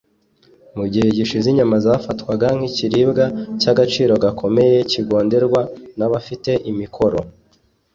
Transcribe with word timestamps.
Mu 0.77 0.85
gihe 0.91 1.07
gishize 1.17 1.45
inyama 1.49 1.77
zafatwaga 1.85 2.47
cy’ikiribwa 2.59 3.25
cy’agaciro 3.61 4.13
gakomeye 4.23 4.77
kigonderwa 4.91 5.61
n’abafite 5.97 6.51
imikoro 6.71 7.19